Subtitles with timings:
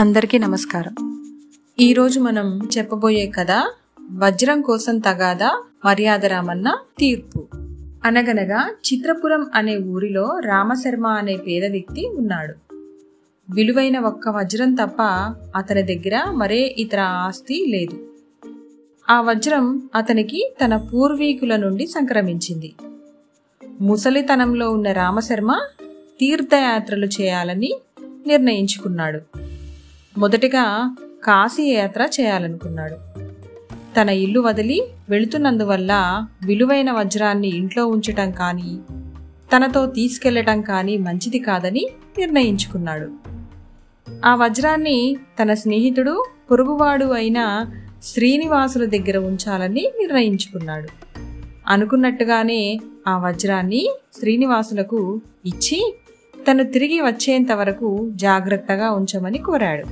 [0.00, 1.22] అందరికీ నమస్కారం.
[1.80, 3.46] ఈరోజు మనం చెప్పబోయే కథ
[4.12, 7.46] వజ్రం కోసం తగాదా మర్యాద రామన్న తీర్పు.
[8.04, 12.74] అనగనగా చిత్రపురం అనే ఊరిలో రామశర్మ అనే పేద వ్యక్తి ఉన్నాడు.
[13.50, 15.02] విలువైన ఒక్క వజ్రం తప్ప
[15.56, 18.08] అతని దగ్గర మరే ఇతర ఆస్తి లేదు.
[19.10, 22.72] ఆ వజ్రం అతనికి తన పూర్వీకుల నుండి సంక్రమించింది.
[23.80, 25.60] ముసలితనంలో ఉన్న రామశర్మ
[26.20, 27.74] తీర్థయాత్రలు చేయాలని
[28.26, 29.49] నిర్ణయించుకున్నాడు.
[30.18, 32.96] మొదటిగా కాశీ యాత్ర చేయాలనుకున్నాడు.
[34.00, 35.92] తన ఇల్లు వదిలి వెళుతున్నందువల్ల
[36.46, 38.78] విలువైన వజ్రాన్ని ఇంట్లో ఉంచటం కానీ
[39.56, 41.86] తనతో తీసుకెళ్ళటం కానీ మంచిది కాదని
[42.18, 43.10] నిర్ణయించుకున్నాడు.
[44.24, 47.66] ఆ వజ్రాన్ని తన స్నేహితుడు పొరుగువాడు అయిన
[48.02, 50.88] శ్రీనివాసుల దగ్గర ఉంచాలని నిర్ణయించుకున్నాడు.
[51.68, 55.94] అనుకున్నట్టుగానే ఆ వజ్రాన్ని శ్రీనివాసులకు ఇచ్చి
[56.48, 59.84] తను తిరిగి వచ్చేంత వరకు జాగ్రత్తగా ఉంచమని కోరాడు.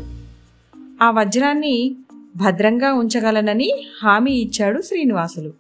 [1.05, 1.97] ఆ వజ్రాన్ని
[2.37, 5.53] భద్రంగా ఉంచగలనని హామీ ఇచ్చాడు శ్రీనివాసులు.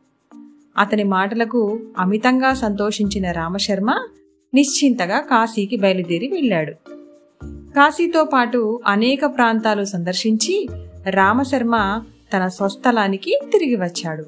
[0.79, 4.07] అతని మాటలకు అమితంగా సంతోషించిన రామశర్మ
[4.55, 6.73] నిశ్చింతగా కాశీకి బయలుదేరి వెళ్ళాడు.
[7.77, 10.69] కాశీతో పాటు అనేక ప్రాంతాలు సందర్శించి
[11.11, 12.03] రామశర్మ
[12.37, 14.25] తన స్వస్థలానికి తిరిగి వచ్చాడు.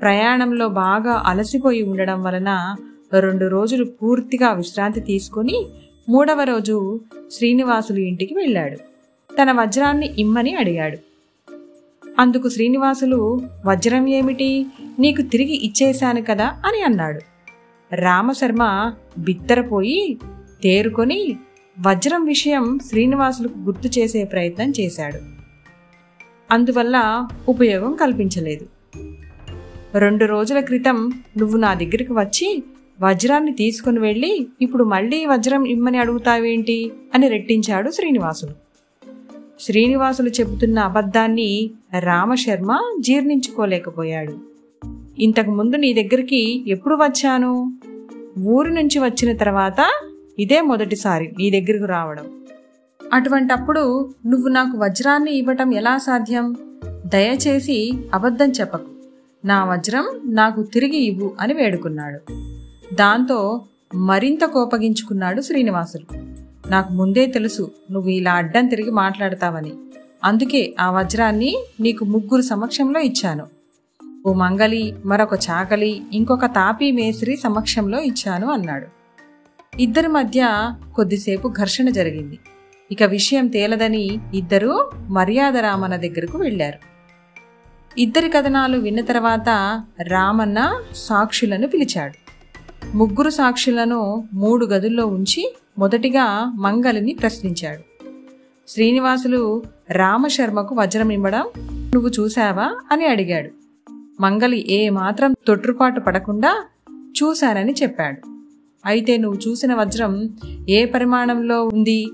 [0.00, 2.76] ప్రయాణంలో బాగా అలసిపోయి ఉండడం వలన
[3.20, 5.66] రెండు రోజులు పూర్తిగా విశ్రాంతి తీసుకుని
[6.08, 7.00] మూడవ రోజు
[7.30, 8.76] శ్రీనివాసులు ఇంటికి వెళ్ళాడు.
[9.34, 10.98] తన వజ్రాన్ని ఇమ్మని అడిగాడు.
[12.18, 14.66] అందుకు శ్రీనివాసులు వజ్రం ఏమిటి?
[14.98, 16.46] నీకు తిరిగి ఇచ్చేశాను కదా?
[16.66, 17.20] అని అన్నాడు.
[17.94, 20.18] రామశర్మ బిత్తరపోయి
[20.62, 21.36] తేరుకొని
[21.86, 25.18] వజ్రం విషయం శ్రీనివాసులకు గుర్తు చేసే ప్రయత్నం చేశాడు.
[26.50, 28.66] అందువల్ల ఉపయోగం కల్పించలేదు.
[29.98, 32.62] రెండు రోజుల క్రితం నువ్వు నా దగ్గరికి వచ్చి
[33.00, 36.92] వజ్రాన్ని తీసుకుని వెళ్ళి ఇప్పుడు మళ్ళీ వజ్రం ఇమ్మని అడుగుతావేంటి?
[37.14, 38.52] అని రెట్టించాడు శ్రీనివాసులు
[39.60, 41.70] శ్రీనివాసులు చెబుతున్న అబద్ధాన్ని
[42.00, 44.38] రామశర్మ జీర్ణించుకోలేకపోయాడు.
[45.18, 47.72] ఇంతకు ముందు నీ దగ్గరికి ఎప్పుడు వచ్చాను?
[48.38, 49.90] ఊరి నుంచి వచ్చిన తర్వాత
[50.38, 52.26] ఇదే మొదటిసారి నీ దగ్గరకు రావడం.
[53.12, 56.56] అటువంటప్పుడు నువ్వు నాకు వజ్రాన్ని ఇవ్వటం ఎలా సాధ్యం?
[57.06, 58.90] దయచేసి అబద్ధం చెప్పకు.
[59.44, 62.45] నా వజ్రం నాకు తిరిగి ఇవ్వు అని వేడుకున్నాడు.
[62.94, 63.64] దాంతో
[63.94, 66.36] మరింత కోపగించుకున్నాడు శ్రీనివాసులు.
[66.70, 69.72] నాకు ముందే తెలుసు నువ్వు ఇలా అడ్డం తిరిగి మాట్లాడతావని.
[70.24, 73.46] అందుకే ఆ వజ్రాన్ని నీకు ముగ్గురు సమక్షంలో ఇచ్చాను.
[74.26, 78.86] ఓ మంగలి మరొక చాకలి ఇంకొక తాపీ మేస్త్రి సమక్షంలో ఇచ్చాను అన్నాడు.
[79.80, 82.38] ఇద్దరి మధ్య కొద్దిసేపు ఘర్షణ జరిగింది.
[82.92, 86.78] ఇక విషయం తేలదని ఇద్దరూ మర్యాద రామన్న దగ్గరకు వెళ్ళారు.
[88.00, 89.48] ఇద్దరి కథనాలు విన్న తర్వాత
[90.02, 92.25] రామన్న సాక్షులను పిలిచాడు.
[92.94, 97.80] ముగ్గురు సాక్షులను మూడు గదుల్లో ఉంచి మొదటిగా మంగలిని ప్రశ్నించాడు.
[98.68, 101.44] శ్రీనివాసులు రామశర్మకు వజ్రం ఇవ్వడం
[101.94, 102.80] నువ్వు చూశావా?
[102.92, 103.50] అని అడిగాడు.
[104.20, 108.40] మంగలి ఏమాత్రం తొట్టుపాటు తొట్రుపాటు పడకుండా చూశానని చెప్పాడు.
[108.86, 110.36] అయితే నువ్వు చూసిన వజ్రం
[110.68, 112.08] ఏ పరిమాణంలో ఉంది?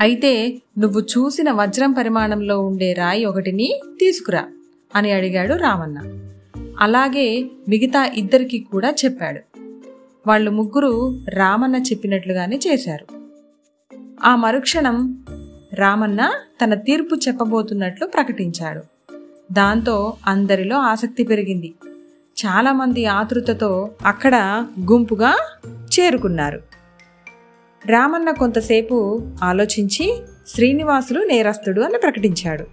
[0.00, 4.44] అయితే నువ్వు చూసిన వజ్రం పరిమాణంలో ఉండే రాయి ఒకటిని తీసుకురా
[4.94, 5.98] అని అడిగాడు రామన్న.
[6.80, 9.65] అలాగే మిగతా ఇద్దరికి కూడా చెప్పాడు.
[10.26, 13.06] వాళ్ళు ముగ్గురు రామన్న చెప్పినట్లుగానే చేశారు.
[14.24, 15.24] ఆ మరుక్షణం
[15.74, 16.32] రామన్న
[16.64, 18.82] తన తీర్పు చెప్పబోతున్నట్లు ప్రకటించాడు.
[19.52, 21.74] దాంతో అందరిలో ఆసక్తి పెరిగింది.
[22.46, 25.36] చాలామంది ఆతృతతో అక్కడ గుంపుగా
[25.68, 26.62] చేరుకున్నారు.
[27.86, 32.66] రామన్న కొంతసేపు ఆలోచించి శ్రీనివాసులు నేరస్తుడు అని ప్రకటించాడు.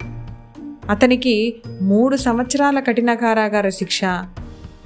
[0.90, 4.04] అతనికి మూడు సంవత్సరాల కఠిన కారాగార శిక్ష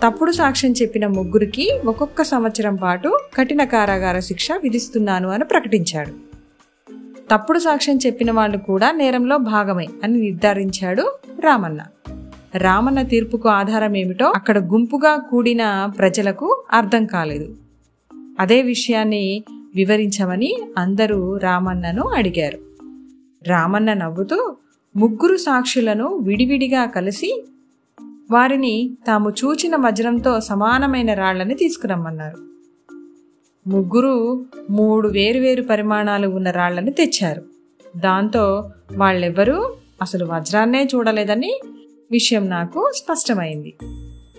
[0.03, 6.13] తప్పుడు సాక్ష్యం చెప్పిన ముగ్గురికి ఒక్కొక్క సంవత్సరం పాటు కఠిన కారాగార శిక్ష విధిస్తున్నాను అని ప్రకటించాడు.
[7.31, 11.85] తప్పుడు సాక్ష్యం చెప్పిన వాళ్ళు కూడా నేరంలో భాగమే అని నిర్ధారించాడు రామన్న.
[12.55, 17.56] రామన్న తీర్పుకు ఆధారం ఏమిటో అక్కడ గుంపుగా కూడిన ప్రజలకు అర్థం కాలేదు.
[18.41, 19.44] అదే విషయాన్ని
[19.75, 22.59] వివరించమని అందరూ రామన్నను అడిగారు.
[23.47, 24.56] రామన్న నవ్వుతూ
[24.97, 27.44] ముగ్గురు సాక్షులను విడివిడిగా కలిసి
[28.31, 32.37] వారిని తాము చూచిన వజ్రంతో సమానమైన రాళ్ళని తీసుకురమ్మన్నారు.
[33.69, 37.43] ముగ్గురు మూడు వేరువేరు పరిమాణాలు ఉన్న రాళ్ళను తెచ్చారు.
[37.97, 41.61] దాంతో వాళ్ళెవ్వరూ అసలు వజ్రాన్నే చూడలేదని
[42.11, 43.75] విషయం నాకు స్పష్టమైంది.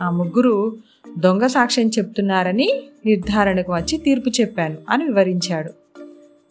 [0.01, 0.77] ఆ ముగ్గురు
[1.19, 5.73] దొంగ సాక్ష్యం చెప్తున్నారని నిర్ధారణకు వచ్చి తీర్పు చెప్పాను అని వివరించాడు.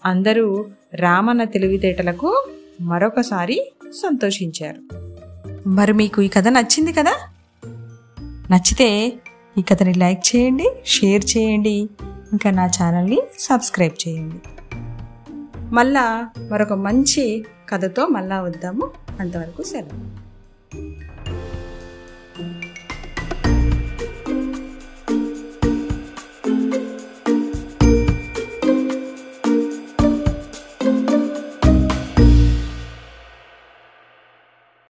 [0.04, 2.46] అందరూ రామన్న తెలివితేటలకు
[2.80, 5.07] మరొకసారి సంతోషించారు.
[5.68, 7.12] మరి మీకు ఈ కథ నచ్చింది కదా?
[8.50, 9.18] నచ్చితే
[9.58, 11.88] ఈ కథని లైక్ చేయండి షేర్ చేయండి
[12.32, 14.36] ఇంకా నా ఛానల్ని సబ్స్క్రైబ్ చేయండి.
[15.74, 18.90] మళ్ళా మరొక మంచి కథతో మళ్ళా వద్దాము.
[19.20, 20.17] అంతవరకు సెలవు.